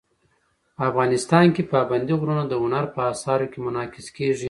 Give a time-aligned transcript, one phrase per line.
[0.87, 4.39] افغانستان کې پابندی غرونه د هنر په اثار کې منعکس کېږي.